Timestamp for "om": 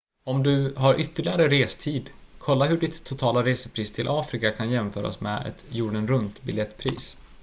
0.23-0.43